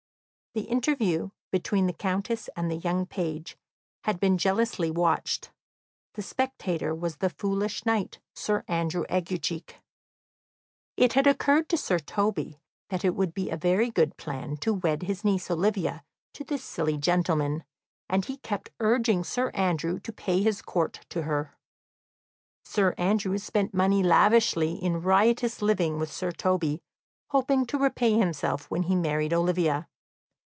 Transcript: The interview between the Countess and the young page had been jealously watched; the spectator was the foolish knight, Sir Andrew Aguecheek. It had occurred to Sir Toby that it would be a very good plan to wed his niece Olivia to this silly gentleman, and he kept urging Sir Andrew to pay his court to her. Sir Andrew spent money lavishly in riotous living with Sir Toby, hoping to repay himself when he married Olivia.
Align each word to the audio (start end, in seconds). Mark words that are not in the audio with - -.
The 0.53 0.63
interview 0.65 1.29
between 1.49 1.87
the 1.87 1.93
Countess 1.93 2.49
and 2.57 2.69
the 2.69 2.75
young 2.75 3.05
page 3.05 3.57
had 4.03 4.19
been 4.19 4.37
jealously 4.37 4.91
watched; 4.91 5.49
the 6.15 6.21
spectator 6.21 6.93
was 6.93 7.15
the 7.15 7.29
foolish 7.29 7.85
knight, 7.85 8.19
Sir 8.35 8.65
Andrew 8.67 9.05
Aguecheek. 9.09 9.75
It 10.97 11.13
had 11.13 11.25
occurred 11.25 11.69
to 11.69 11.77
Sir 11.77 11.99
Toby 11.99 12.59
that 12.89 13.05
it 13.05 13.15
would 13.15 13.33
be 13.33 13.49
a 13.49 13.55
very 13.55 13.89
good 13.89 14.17
plan 14.17 14.57
to 14.57 14.73
wed 14.73 15.03
his 15.03 15.23
niece 15.23 15.49
Olivia 15.49 16.03
to 16.33 16.43
this 16.43 16.65
silly 16.65 16.97
gentleman, 16.97 17.63
and 18.09 18.25
he 18.25 18.35
kept 18.35 18.71
urging 18.81 19.23
Sir 19.23 19.51
Andrew 19.51 20.01
to 20.01 20.11
pay 20.11 20.43
his 20.43 20.61
court 20.61 20.99
to 21.11 21.21
her. 21.21 21.55
Sir 22.65 22.93
Andrew 22.97 23.37
spent 23.37 23.73
money 23.73 24.03
lavishly 24.03 24.73
in 24.73 25.01
riotous 25.01 25.61
living 25.61 25.97
with 25.97 26.11
Sir 26.11 26.33
Toby, 26.33 26.81
hoping 27.29 27.65
to 27.67 27.77
repay 27.77 28.17
himself 28.19 28.69
when 28.69 28.83
he 28.83 28.95
married 28.97 29.31
Olivia. 29.31 29.87